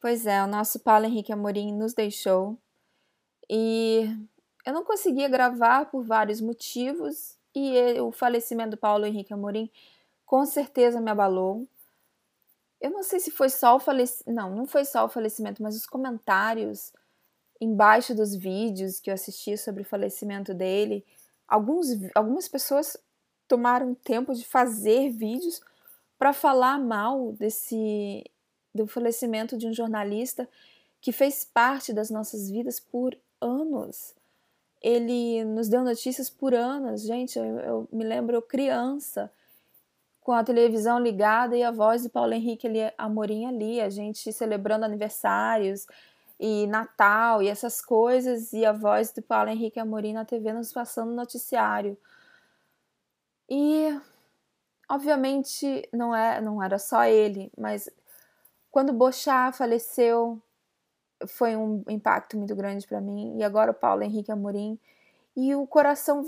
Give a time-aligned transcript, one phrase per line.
[0.00, 2.56] Pois é, o nosso Paulo Henrique Amorim nos deixou
[3.50, 4.04] e
[4.64, 9.68] eu não conseguia gravar por vários motivos e o falecimento do Paulo Henrique Amorim
[10.24, 11.66] com certeza me abalou.
[12.80, 15.74] Eu não sei se foi só o falecimento, não, não foi só o falecimento, mas
[15.74, 16.92] os comentários
[17.60, 21.04] embaixo dos vídeos que eu assisti sobre o falecimento dele,
[21.48, 22.96] alguns, algumas pessoas
[23.48, 25.60] tomaram tempo de fazer vídeos
[26.16, 28.22] para falar mal desse
[28.82, 30.48] do falecimento de um jornalista
[31.00, 34.14] que fez parte das nossas vidas por anos.
[34.80, 37.02] Ele nos deu notícias por anos.
[37.02, 39.30] Gente, eu, eu me lembro criança,
[40.20, 44.32] com a televisão ligada e a voz do Paulo Henrique ali, Amorim ali, a gente
[44.32, 45.86] celebrando aniversários
[46.38, 50.72] e Natal e essas coisas, e a voz do Paulo Henrique Amorim na TV nos
[50.72, 51.96] passando noticiário.
[53.48, 53.98] E
[54.88, 57.88] obviamente não é, não era só ele, mas
[58.70, 60.40] quando Bochá faleceu,
[61.26, 63.36] foi um impacto muito grande para mim.
[63.38, 64.78] E agora o Paulo Henrique Amorim.
[65.36, 66.24] E o coração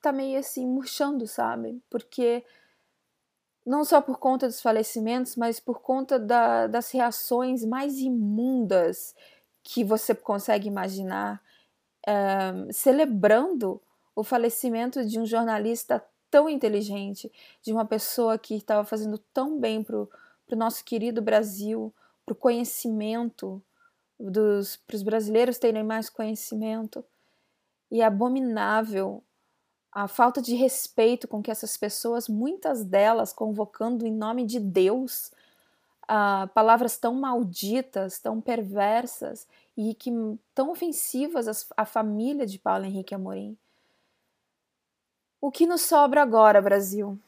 [0.00, 1.82] tá meio assim murchando, sabe?
[1.88, 2.44] Porque
[3.64, 9.14] não só por conta dos falecimentos, mas por conta da, das reações mais imundas
[9.62, 11.42] que você consegue imaginar,
[12.06, 13.80] é, celebrando
[14.14, 19.82] o falecimento de um jornalista tão inteligente, de uma pessoa que estava fazendo tão bem
[20.46, 21.92] para o nosso querido Brasil,
[22.24, 23.62] para o conhecimento,
[24.18, 27.04] para os brasileiros terem mais conhecimento.
[27.90, 29.22] E é abominável
[29.92, 35.30] a falta de respeito com que essas pessoas, muitas delas convocando em nome de Deus,
[36.04, 40.10] uh, palavras tão malditas, tão perversas e que
[40.54, 43.56] tão ofensivas à família de Paulo Henrique Amorim.
[45.40, 47.18] O que nos sobra agora, Brasil?